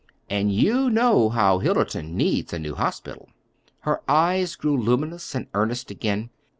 And 0.31 0.51
you 0.51 0.89
know 0.89 1.29
how 1.29 1.59
Hillerton 1.59 2.13
needs 2.15 2.53
a 2.53 2.57
new 2.57 2.73
hospital." 2.73 3.29
Her 3.81 4.01
eyes 4.07 4.55
grew 4.55 4.75
luminous 4.75 5.35
and 5.35 5.45
earnest 5.53 5.91
again. 5.91 6.31